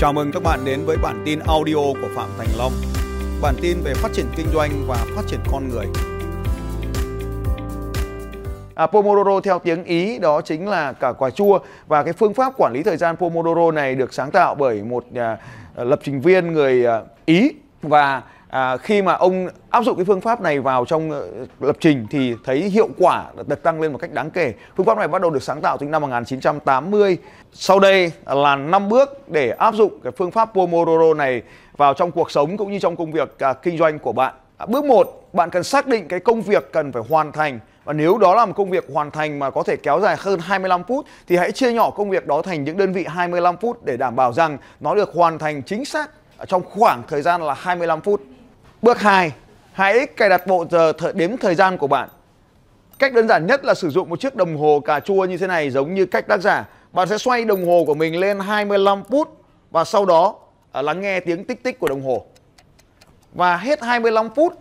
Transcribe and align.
Chào 0.00 0.12
mừng 0.12 0.32
các 0.32 0.42
bạn 0.42 0.64
đến 0.64 0.84
với 0.84 0.96
bản 0.96 1.22
tin 1.24 1.38
audio 1.38 1.74
của 1.74 2.08
Phạm 2.14 2.28
Thành 2.38 2.48
Long. 2.58 2.72
Bản 3.42 3.54
tin 3.62 3.76
về 3.84 3.94
phát 3.94 4.08
triển 4.12 4.26
kinh 4.36 4.46
doanh 4.54 4.70
và 4.86 4.96
phát 5.16 5.22
triển 5.26 5.40
con 5.52 5.68
người. 5.68 5.86
À, 8.74 8.86
Pomodoro 8.86 9.40
theo 9.40 9.58
tiếng 9.58 9.84
Ý 9.84 10.18
đó 10.18 10.40
chính 10.40 10.68
là 10.68 10.92
cả 10.92 11.12
quả 11.12 11.30
chua 11.30 11.58
và 11.86 12.02
cái 12.02 12.12
phương 12.12 12.34
pháp 12.34 12.52
quản 12.56 12.72
lý 12.72 12.82
thời 12.82 12.96
gian 12.96 13.16
Pomodoro 13.16 13.70
này 13.70 13.94
được 13.94 14.14
sáng 14.14 14.30
tạo 14.30 14.54
bởi 14.54 14.82
một 14.82 15.04
nhà 15.10 15.38
lập 15.76 16.00
trình 16.02 16.20
viên 16.20 16.52
người 16.52 16.86
à, 16.86 17.00
Ý 17.24 17.50
và 17.82 18.22
à, 18.50 18.76
khi 18.76 19.02
mà 19.02 19.12
ông 19.12 19.48
áp 19.70 19.84
dụng 19.84 19.96
cái 19.96 20.04
phương 20.04 20.20
pháp 20.20 20.40
này 20.40 20.60
vào 20.60 20.84
trong 20.84 21.10
uh, 21.10 21.62
lập 21.62 21.76
trình 21.80 22.06
thì 22.10 22.34
thấy 22.44 22.58
hiệu 22.58 22.88
quả 22.98 23.24
được 23.46 23.62
tăng 23.62 23.80
lên 23.80 23.92
một 23.92 23.98
cách 23.98 24.12
đáng 24.12 24.30
kể. 24.30 24.54
Phương 24.76 24.86
pháp 24.86 24.98
này 24.98 25.08
bắt 25.08 25.22
đầu 25.22 25.30
được 25.30 25.42
sáng 25.42 25.60
tạo 25.60 25.76
từ 25.78 25.86
năm 25.86 26.02
1980. 26.02 27.18
Sau 27.52 27.78
đây 27.78 28.12
là 28.26 28.56
5 28.56 28.88
bước 28.88 29.28
để 29.28 29.50
áp 29.50 29.74
dụng 29.74 30.00
cái 30.02 30.12
phương 30.16 30.30
pháp 30.30 30.50
Pomodoro 30.54 31.14
này 31.14 31.42
vào 31.76 31.94
trong 31.94 32.10
cuộc 32.10 32.30
sống 32.30 32.56
cũng 32.56 32.72
như 32.72 32.78
trong 32.78 32.96
công 32.96 33.12
việc 33.12 33.36
uh, 33.50 33.62
kinh 33.62 33.78
doanh 33.78 33.98
của 33.98 34.12
bạn. 34.12 34.34
À, 34.56 34.66
bước 34.66 34.84
1, 34.84 35.28
bạn 35.32 35.50
cần 35.50 35.64
xác 35.64 35.86
định 35.86 36.08
cái 36.08 36.20
công 36.20 36.42
việc 36.42 36.72
cần 36.72 36.92
phải 36.92 37.02
hoàn 37.08 37.32
thành 37.32 37.60
và 37.84 37.92
nếu 37.92 38.18
đó 38.18 38.34
là 38.34 38.46
một 38.46 38.52
công 38.56 38.70
việc 38.70 38.84
hoàn 38.92 39.10
thành 39.10 39.38
mà 39.38 39.50
có 39.50 39.62
thể 39.62 39.76
kéo 39.76 40.00
dài 40.00 40.16
hơn 40.18 40.40
25 40.40 40.84
phút 40.84 41.06
thì 41.28 41.36
hãy 41.36 41.52
chia 41.52 41.72
nhỏ 41.72 41.90
công 41.90 42.10
việc 42.10 42.26
đó 42.26 42.42
thành 42.42 42.64
những 42.64 42.76
đơn 42.76 42.92
vị 42.92 43.04
25 43.08 43.56
phút 43.56 43.84
để 43.84 43.96
đảm 43.96 44.16
bảo 44.16 44.32
rằng 44.32 44.58
nó 44.80 44.94
được 44.94 45.14
hoàn 45.14 45.38
thành 45.38 45.62
chính 45.62 45.84
xác 45.84 46.10
à, 46.38 46.44
trong 46.44 46.62
khoảng 46.64 47.02
thời 47.08 47.22
gian 47.22 47.42
là 47.42 47.54
25 47.54 48.00
phút. 48.00 48.22
Bước 48.82 49.00
2, 49.00 49.32
hãy 49.72 50.06
cài 50.06 50.28
đặt 50.28 50.46
bộ 50.46 50.66
giờ 50.70 50.92
th 50.92 51.04
đếm 51.14 51.36
thời 51.36 51.54
gian 51.54 51.78
của 51.78 51.86
bạn. 51.86 52.08
Cách 52.98 53.12
đơn 53.12 53.28
giản 53.28 53.46
nhất 53.46 53.64
là 53.64 53.74
sử 53.74 53.90
dụng 53.90 54.08
một 54.08 54.20
chiếc 54.20 54.36
đồng 54.36 54.56
hồ 54.56 54.80
cà 54.80 55.00
chua 55.00 55.24
như 55.24 55.36
thế 55.36 55.46
này 55.46 55.70
giống 55.70 55.94
như 55.94 56.06
cách 56.06 56.26
tác 56.28 56.40
giả. 56.40 56.68
Bạn 56.92 57.08
sẽ 57.08 57.18
xoay 57.18 57.44
đồng 57.44 57.66
hồ 57.66 57.84
của 57.86 57.94
mình 57.94 58.20
lên 58.20 58.40
25 58.40 59.04
phút 59.04 59.44
và 59.70 59.84
sau 59.84 60.04
đó 60.04 60.34
à, 60.72 60.82
lắng 60.82 61.00
nghe 61.00 61.20
tiếng 61.20 61.44
tích 61.44 61.62
tích 61.62 61.78
của 61.78 61.88
đồng 61.88 62.02
hồ. 62.02 62.24
Và 63.32 63.56
hết 63.56 63.82
25 63.82 64.28
phút 64.34 64.52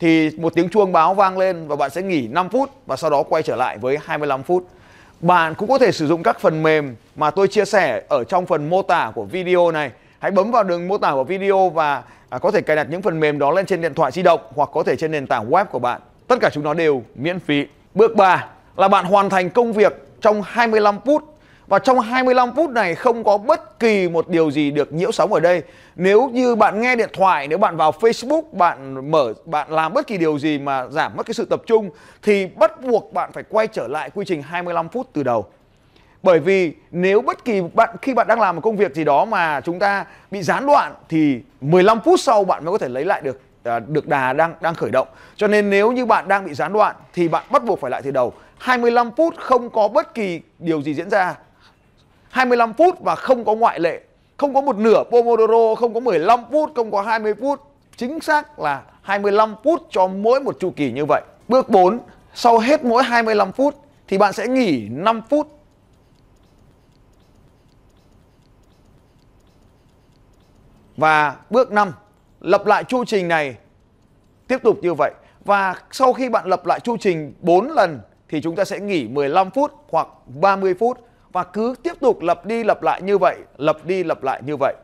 thì 0.00 0.30
một 0.38 0.54
tiếng 0.54 0.68
chuông 0.68 0.92
báo 0.92 1.14
vang 1.14 1.38
lên 1.38 1.68
và 1.68 1.76
bạn 1.76 1.90
sẽ 1.90 2.02
nghỉ 2.02 2.28
5 2.28 2.48
phút 2.48 2.70
và 2.86 2.96
sau 2.96 3.10
đó 3.10 3.22
quay 3.22 3.42
trở 3.42 3.56
lại 3.56 3.78
với 3.78 3.98
25 4.04 4.42
phút. 4.42 4.68
Bạn 5.20 5.54
cũng 5.54 5.68
có 5.68 5.78
thể 5.78 5.92
sử 5.92 6.06
dụng 6.06 6.22
các 6.22 6.40
phần 6.40 6.62
mềm 6.62 6.96
mà 7.16 7.30
tôi 7.30 7.48
chia 7.48 7.64
sẻ 7.64 8.02
ở 8.08 8.24
trong 8.24 8.46
phần 8.46 8.70
mô 8.70 8.82
tả 8.82 9.12
của 9.14 9.24
video 9.24 9.70
này. 9.70 9.90
Hãy 10.22 10.30
bấm 10.30 10.50
vào 10.50 10.64
đường 10.64 10.88
mô 10.88 10.98
tả 10.98 11.12
của 11.12 11.24
video 11.24 11.68
và 11.68 12.02
à, 12.28 12.38
có 12.38 12.50
thể 12.50 12.60
cài 12.60 12.76
đặt 12.76 12.86
những 12.90 13.02
phần 13.02 13.20
mềm 13.20 13.38
đó 13.38 13.50
lên 13.50 13.66
trên 13.66 13.80
điện 13.80 13.94
thoại 13.94 14.12
di 14.12 14.22
động 14.22 14.40
hoặc 14.54 14.68
có 14.72 14.82
thể 14.82 14.96
trên 14.96 15.10
nền 15.10 15.26
tảng 15.26 15.50
web 15.50 15.64
của 15.64 15.78
bạn. 15.78 16.00
Tất 16.28 16.36
cả 16.40 16.50
chúng 16.52 16.64
nó 16.64 16.74
đều 16.74 17.02
miễn 17.14 17.38
phí. 17.38 17.66
Bước 17.94 18.16
3 18.16 18.48
là 18.76 18.88
bạn 18.88 19.04
hoàn 19.04 19.30
thành 19.30 19.50
công 19.50 19.72
việc 19.72 19.92
trong 20.20 20.42
25 20.42 20.98
phút 21.06 21.22
và 21.66 21.78
trong 21.78 22.00
25 22.00 22.54
phút 22.54 22.70
này 22.70 22.94
không 22.94 23.24
có 23.24 23.38
bất 23.38 23.78
kỳ 23.78 24.08
một 24.08 24.28
điều 24.28 24.50
gì 24.50 24.70
được 24.70 24.92
nhiễu 24.92 25.12
sóng 25.12 25.32
ở 25.32 25.40
đây. 25.40 25.62
Nếu 25.96 26.28
như 26.28 26.54
bạn 26.54 26.80
nghe 26.80 26.96
điện 26.96 27.10
thoại, 27.12 27.48
nếu 27.48 27.58
bạn 27.58 27.76
vào 27.76 27.92
Facebook, 28.00 28.42
bạn 28.52 29.10
mở 29.10 29.32
bạn 29.44 29.70
làm 29.70 29.92
bất 29.92 30.06
kỳ 30.06 30.18
điều 30.18 30.38
gì 30.38 30.58
mà 30.58 30.86
giảm 30.90 31.16
mất 31.16 31.26
cái 31.26 31.34
sự 31.34 31.44
tập 31.44 31.62
trung 31.66 31.90
thì 32.22 32.46
bắt 32.46 32.80
buộc 32.80 33.12
bạn 33.12 33.30
phải 33.32 33.44
quay 33.48 33.66
trở 33.66 33.88
lại 33.88 34.10
quy 34.14 34.24
trình 34.28 34.42
25 34.42 34.88
phút 34.88 35.06
từ 35.12 35.22
đầu. 35.22 35.46
Bởi 36.22 36.38
vì 36.38 36.72
nếu 36.90 37.20
bất 37.20 37.44
kỳ 37.44 37.60
bạn 37.74 37.96
khi 38.02 38.14
bạn 38.14 38.26
đang 38.26 38.40
làm 38.40 38.56
một 38.56 38.60
công 38.60 38.76
việc 38.76 38.94
gì 38.94 39.04
đó 39.04 39.24
mà 39.24 39.60
chúng 39.60 39.78
ta 39.78 40.04
bị 40.30 40.42
gián 40.42 40.66
đoạn 40.66 40.94
thì 41.08 41.40
15 41.60 42.00
phút 42.00 42.20
sau 42.20 42.44
bạn 42.44 42.64
mới 42.64 42.72
có 42.72 42.78
thể 42.78 42.88
lấy 42.88 43.04
lại 43.04 43.20
được 43.20 43.40
à, 43.64 43.78
được 43.78 44.08
đà 44.08 44.32
đang 44.32 44.54
đang 44.60 44.74
khởi 44.74 44.90
động. 44.90 45.08
Cho 45.36 45.46
nên 45.46 45.70
nếu 45.70 45.92
như 45.92 46.06
bạn 46.06 46.28
đang 46.28 46.46
bị 46.46 46.54
gián 46.54 46.72
đoạn 46.72 46.96
thì 47.12 47.28
bạn 47.28 47.44
bắt 47.50 47.64
buộc 47.64 47.80
phải 47.80 47.90
lại 47.90 48.02
từ 48.02 48.10
đầu. 48.10 48.32
25 48.58 49.10
phút 49.16 49.34
không 49.38 49.70
có 49.70 49.88
bất 49.88 50.14
kỳ 50.14 50.40
điều 50.58 50.82
gì 50.82 50.94
diễn 50.94 51.10
ra. 51.10 51.34
25 52.30 52.72
phút 52.74 53.00
và 53.00 53.14
không 53.14 53.44
có 53.44 53.54
ngoại 53.54 53.80
lệ. 53.80 54.00
Không 54.36 54.54
có 54.54 54.60
một 54.60 54.76
nửa 54.76 55.04
Pomodoro, 55.10 55.74
không 55.74 55.94
có 55.94 56.00
15 56.00 56.40
phút, 56.52 56.70
không 56.74 56.90
có 56.90 57.02
20 57.02 57.34
phút. 57.40 57.60
Chính 57.96 58.20
xác 58.20 58.58
là 58.60 58.82
25 59.02 59.54
phút 59.64 59.80
cho 59.90 60.06
mỗi 60.06 60.40
một 60.40 60.56
chu 60.60 60.72
kỳ 60.76 60.92
như 60.92 61.04
vậy. 61.04 61.22
Bước 61.48 61.68
4, 61.68 61.98
sau 62.34 62.58
hết 62.58 62.84
mỗi 62.84 63.02
25 63.02 63.52
phút 63.52 63.74
thì 64.08 64.18
bạn 64.18 64.32
sẽ 64.32 64.46
nghỉ 64.46 64.88
5 64.90 65.22
phút 65.30 65.61
Và 70.96 71.36
bước 71.50 71.72
5, 71.72 71.92
lập 72.40 72.66
lại 72.66 72.84
chu 72.84 73.04
trình 73.04 73.28
này 73.28 73.56
tiếp 74.48 74.58
tục 74.62 74.78
như 74.82 74.94
vậy. 74.94 75.12
Và 75.44 75.74
sau 75.90 76.12
khi 76.12 76.28
bạn 76.28 76.46
lập 76.46 76.66
lại 76.66 76.80
chu 76.80 76.96
trình 76.96 77.34
4 77.40 77.70
lần 77.70 78.00
thì 78.28 78.40
chúng 78.40 78.56
ta 78.56 78.64
sẽ 78.64 78.80
nghỉ 78.80 79.08
15 79.08 79.50
phút 79.50 79.72
hoặc 79.90 80.08
30 80.26 80.74
phút 80.74 80.98
và 81.32 81.44
cứ 81.44 81.74
tiếp 81.82 81.92
tục 82.00 82.20
lập 82.20 82.46
đi 82.46 82.64
lập 82.64 82.82
lại 82.82 83.02
như 83.02 83.18
vậy, 83.18 83.36
lập 83.56 83.78
đi 83.84 84.04
lập 84.04 84.22
lại 84.22 84.42
như 84.46 84.56
vậy. 84.56 84.74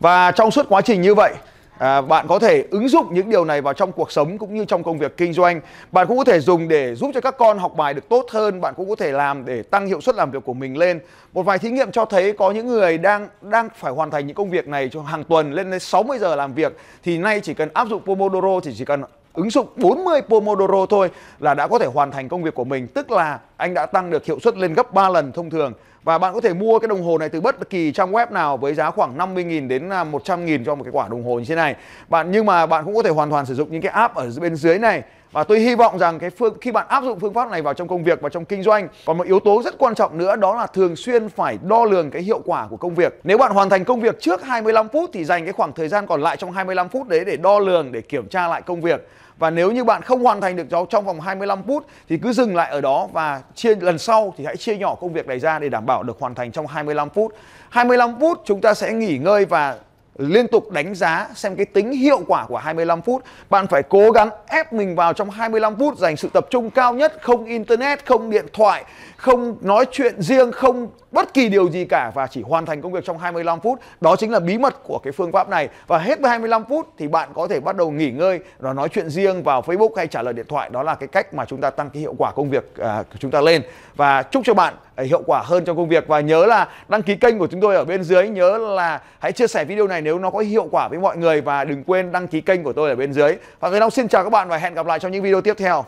Và 0.00 0.30
trong 0.30 0.50
suốt 0.50 0.66
quá 0.68 0.80
trình 0.80 1.02
như 1.02 1.14
vậy 1.14 1.34
À, 1.78 2.00
bạn 2.00 2.26
có 2.28 2.38
thể 2.38 2.64
ứng 2.70 2.88
dụng 2.88 3.06
những 3.14 3.30
điều 3.30 3.44
này 3.44 3.60
vào 3.60 3.74
trong 3.74 3.92
cuộc 3.92 4.12
sống 4.12 4.38
cũng 4.38 4.54
như 4.54 4.64
trong 4.64 4.82
công 4.82 4.98
việc 4.98 5.16
kinh 5.16 5.32
doanh. 5.32 5.60
Bạn 5.92 6.06
cũng 6.06 6.18
có 6.18 6.24
thể 6.24 6.40
dùng 6.40 6.68
để 6.68 6.94
giúp 6.94 7.10
cho 7.14 7.20
các 7.20 7.38
con 7.38 7.58
học 7.58 7.76
bài 7.76 7.94
được 7.94 8.08
tốt 8.08 8.26
hơn. 8.30 8.60
Bạn 8.60 8.74
cũng 8.76 8.88
có 8.88 8.96
thể 8.96 9.12
làm 9.12 9.44
để 9.44 9.62
tăng 9.62 9.86
hiệu 9.86 10.00
suất 10.00 10.14
làm 10.14 10.30
việc 10.30 10.44
của 10.44 10.54
mình 10.54 10.78
lên. 10.78 11.00
Một 11.32 11.42
vài 11.42 11.58
thí 11.58 11.70
nghiệm 11.70 11.92
cho 11.92 12.04
thấy 12.04 12.32
có 12.32 12.50
những 12.50 12.66
người 12.66 12.98
đang 12.98 13.28
đang 13.40 13.68
phải 13.76 13.92
hoàn 13.92 14.10
thành 14.10 14.26
những 14.26 14.36
công 14.36 14.50
việc 14.50 14.68
này 14.68 14.88
trong 14.88 15.06
hàng 15.06 15.24
tuần 15.24 15.52
lên 15.52 15.70
đến 15.70 15.80
60 15.80 16.18
giờ 16.18 16.36
làm 16.36 16.54
việc 16.54 16.76
thì 17.02 17.18
nay 17.18 17.40
chỉ 17.40 17.54
cần 17.54 17.68
áp 17.74 17.88
dụng 17.88 18.02
Pomodoro 18.04 18.60
thì 18.60 18.74
chỉ 18.78 18.84
cần 18.84 19.02
ứng 19.34 19.50
dụng 19.50 19.66
40 19.76 20.20
Pomodoro 20.22 20.86
thôi 20.86 21.10
là 21.40 21.54
đã 21.54 21.66
có 21.66 21.78
thể 21.78 21.86
hoàn 21.86 22.10
thành 22.10 22.28
công 22.28 22.42
việc 22.42 22.54
của 22.54 22.64
mình. 22.64 22.86
Tức 22.86 23.10
là 23.10 23.38
anh 23.62 23.74
đã 23.74 23.86
tăng 23.86 24.10
được 24.10 24.24
hiệu 24.24 24.38
suất 24.40 24.56
lên 24.56 24.74
gấp 24.74 24.92
3 24.92 25.08
lần 25.08 25.32
thông 25.32 25.50
thường. 25.50 25.72
Và 26.02 26.18
bạn 26.18 26.34
có 26.34 26.40
thể 26.40 26.54
mua 26.54 26.78
cái 26.78 26.88
đồng 26.88 27.02
hồ 27.02 27.18
này 27.18 27.28
từ 27.28 27.40
bất 27.40 27.70
kỳ 27.70 27.92
trang 27.92 28.12
web 28.12 28.32
nào 28.32 28.56
với 28.56 28.74
giá 28.74 28.90
khoảng 28.90 29.18
50.000 29.18 29.68
đến 29.68 29.88
à, 29.88 30.04
100.000 30.04 30.64
cho 30.64 30.74
một 30.74 30.84
cái 30.84 30.92
quả 30.92 31.08
đồng 31.08 31.24
hồ 31.24 31.38
như 31.38 31.44
thế 31.48 31.54
này. 31.54 31.76
Bạn, 32.08 32.30
nhưng 32.30 32.46
mà 32.46 32.66
bạn 32.66 32.84
cũng 32.84 32.94
có 32.94 33.02
thể 33.02 33.10
hoàn 33.10 33.30
toàn 33.30 33.46
sử 33.46 33.54
dụng 33.54 33.72
những 33.72 33.82
cái 33.82 33.92
app 33.92 34.14
ở 34.14 34.30
bên 34.40 34.56
dưới 34.56 34.78
này 34.78 35.02
và 35.32 35.44
tôi 35.44 35.60
hy 35.60 35.74
vọng 35.74 35.98
rằng 35.98 36.18
cái 36.18 36.30
phương, 36.30 36.54
khi 36.60 36.72
bạn 36.72 36.86
áp 36.88 37.04
dụng 37.04 37.20
phương 37.20 37.34
pháp 37.34 37.50
này 37.50 37.62
vào 37.62 37.74
trong 37.74 37.88
công 37.88 38.04
việc 38.04 38.20
và 38.20 38.28
trong 38.28 38.44
kinh 38.44 38.62
doanh, 38.62 38.88
còn 39.06 39.18
một 39.18 39.26
yếu 39.26 39.40
tố 39.40 39.62
rất 39.62 39.78
quan 39.78 39.94
trọng 39.94 40.18
nữa 40.18 40.36
đó 40.36 40.54
là 40.54 40.66
thường 40.66 40.96
xuyên 40.96 41.28
phải 41.28 41.58
đo 41.62 41.84
lường 41.84 42.10
cái 42.10 42.22
hiệu 42.22 42.40
quả 42.44 42.66
của 42.70 42.76
công 42.76 42.94
việc. 42.94 43.20
Nếu 43.24 43.38
bạn 43.38 43.52
hoàn 43.52 43.70
thành 43.70 43.84
công 43.84 44.00
việc 44.00 44.20
trước 44.20 44.42
25 44.42 44.88
phút 44.88 45.10
thì 45.12 45.24
dành 45.24 45.44
cái 45.44 45.52
khoảng 45.52 45.72
thời 45.72 45.88
gian 45.88 46.06
còn 46.06 46.20
lại 46.22 46.36
trong 46.36 46.52
25 46.52 46.88
phút 46.88 47.08
đấy 47.08 47.24
để 47.24 47.36
đo 47.36 47.58
lường, 47.58 47.92
để 47.92 48.00
kiểm 48.00 48.28
tra 48.28 48.48
lại 48.48 48.62
công 48.62 48.80
việc. 48.80 49.08
Và 49.42 49.50
nếu 49.50 49.72
như 49.72 49.84
bạn 49.84 50.02
không 50.02 50.24
hoàn 50.24 50.40
thành 50.40 50.56
được 50.56 50.66
nó 50.70 50.84
trong 50.90 51.04
vòng 51.04 51.20
25 51.20 51.62
phút 51.62 51.86
thì 52.08 52.18
cứ 52.18 52.32
dừng 52.32 52.56
lại 52.56 52.70
ở 52.70 52.80
đó 52.80 53.08
và 53.12 53.42
chia, 53.54 53.74
lần 53.74 53.98
sau 53.98 54.34
thì 54.36 54.44
hãy 54.44 54.56
chia 54.56 54.76
nhỏ 54.76 54.94
công 54.94 55.12
việc 55.12 55.26
này 55.26 55.38
ra 55.38 55.58
để 55.58 55.68
đảm 55.68 55.86
bảo 55.86 56.02
được 56.02 56.16
hoàn 56.20 56.34
thành 56.34 56.52
trong 56.52 56.66
25 56.66 57.10
phút. 57.10 57.34
25 57.70 58.20
phút 58.20 58.42
chúng 58.44 58.60
ta 58.60 58.74
sẽ 58.74 58.92
nghỉ 58.92 59.18
ngơi 59.18 59.44
và 59.44 59.76
liên 60.18 60.48
tục 60.48 60.70
đánh 60.70 60.94
giá 60.94 61.28
xem 61.34 61.56
cái 61.56 61.66
tính 61.66 61.92
hiệu 61.92 62.20
quả 62.26 62.46
của 62.46 62.56
25 62.56 63.02
phút. 63.02 63.22
Bạn 63.50 63.66
phải 63.66 63.82
cố 63.82 64.10
gắng 64.10 64.30
ép 64.46 64.72
mình 64.72 64.94
vào 64.94 65.12
trong 65.12 65.30
25 65.30 65.76
phút 65.76 65.98
dành 65.98 66.16
sự 66.16 66.28
tập 66.32 66.46
trung 66.50 66.70
cao 66.70 66.94
nhất, 66.94 67.18
không 67.20 67.44
internet, 67.44 68.06
không 68.06 68.30
điện 68.30 68.46
thoại, 68.52 68.84
không 69.16 69.56
nói 69.60 69.86
chuyện 69.92 70.22
riêng, 70.22 70.52
không 70.52 70.88
bất 71.12 71.34
kỳ 71.34 71.48
điều 71.48 71.70
gì 71.70 71.84
cả 71.84 72.10
và 72.14 72.26
chỉ 72.26 72.42
hoàn 72.42 72.66
thành 72.66 72.82
công 72.82 72.92
việc 72.92 73.04
trong 73.04 73.18
25 73.18 73.60
phút. 73.60 73.78
Đó 74.00 74.16
chính 74.16 74.30
là 74.30 74.40
bí 74.40 74.58
mật 74.58 74.74
của 74.84 74.98
cái 74.98 75.12
phương 75.12 75.32
pháp 75.32 75.48
này. 75.48 75.68
Và 75.86 75.98
hết 75.98 76.20
với 76.20 76.28
25 76.28 76.64
phút 76.64 76.88
thì 76.98 77.08
bạn 77.08 77.28
có 77.34 77.48
thể 77.48 77.60
bắt 77.60 77.76
đầu 77.76 77.90
nghỉ 77.90 78.10
ngơi 78.10 78.40
và 78.58 78.72
nói 78.72 78.88
chuyện 78.88 79.10
riêng 79.10 79.42
vào 79.42 79.62
Facebook 79.62 79.94
hay 79.96 80.06
trả 80.06 80.22
lời 80.22 80.34
điện 80.34 80.46
thoại. 80.48 80.70
Đó 80.72 80.82
là 80.82 80.94
cái 80.94 81.08
cách 81.08 81.34
mà 81.34 81.44
chúng 81.44 81.60
ta 81.60 81.70
tăng 81.70 81.90
cái 81.90 82.00
hiệu 82.00 82.14
quả 82.18 82.32
công 82.32 82.50
việc 82.50 82.76
à, 82.76 83.02
của 83.12 83.18
chúng 83.18 83.30
ta 83.30 83.40
lên. 83.40 83.62
Và 83.96 84.22
chúc 84.22 84.42
cho 84.44 84.54
bạn 84.54 84.74
hiệu 84.98 85.22
quả 85.26 85.42
hơn 85.44 85.64
trong 85.64 85.76
công 85.76 85.88
việc. 85.88 86.08
Và 86.08 86.20
nhớ 86.20 86.46
là 86.46 86.68
đăng 86.88 87.02
ký 87.02 87.16
kênh 87.16 87.38
của 87.38 87.46
chúng 87.46 87.60
tôi 87.60 87.74
ở 87.74 87.84
bên 87.84 88.04
dưới, 88.04 88.28
nhớ 88.28 88.58
là 88.58 89.00
hãy 89.18 89.32
chia 89.32 89.46
sẻ 89.46 89.64
video 89.64 89.86
này 89.86 90.02
nếu 90.02 90.18
nó 90.18 90.30
có 90.30 90.38
hiệu 90.38 90.68
quả 90.70 90.88
với 90.88 90.98
mọi 90.98 91.16
người 91.16 91.40
và 91.40 91.64
đừng 91.64 91.84
quên 91.84 92.12
đăng 92.12 92.26
ký 92.26 92.40
kênh 92.40 92.62
của 92.62 92.72
tôi 92.72 92.90
ở 92.90 92.96
bên 92.96 93.12
dưới. 93.12 93.36
Và 93.60 93.70
người 93.70 93.80
Long 93.80 93.90
xin 93.90 94.08
chào 94.08 94.24
các 94.24 94.30
bạn 94.30 94.48
và 94.48 94.56
hẹn 94.56 94.74
gặp 94.74 94.86
lại 94.86 94.98
trong 94.98 95.12
những 95.12 95.22
video 95.22 95.40
tiếp 95.40 95.54
theo. 95.58 95.84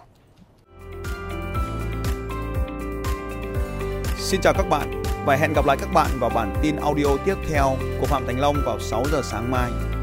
Xin 4.19 4.41
chào 4.41 4.53
các 4.55 4.69
bạn 4.71 5.03
và 5.27 5.37
hẹn 5.37 5.53
gặp 5.53 5.67
lại 5.67 5.77
các 5.81 5.89
bạn 5.95 6.07
vào 6.21 6.31
bản 6.31 6.55
tin 6.63 6.77
audio 6.77 7.07
tiếp 7.25 7.35
theo 7.49 7.77
của 8.01 8.07
Phạm 8.07 8.27
Thành 8.27 8.41
Long 8.41 8.57
vào 8.65 8.79
6 8.81 9.03
giờ 9.13 9.21
sáng 9.25 9.51
mai. 9.51 9.94